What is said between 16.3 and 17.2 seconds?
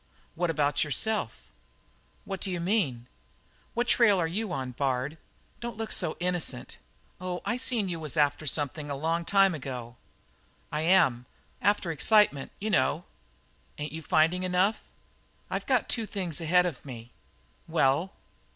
ahead of me."